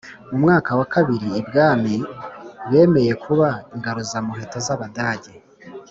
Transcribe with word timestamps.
Mu 0.29 0.37
mwaka 0.43 0.69
wa 0.77 0.85
bibiri, 1.09 1.27
ibwami 1.41 1.93
bemeye 2.71 3.13
kuba 3.23 3.47
ingaruzwamuheto 3.75 4.57
z'Abadage 4.65 5.31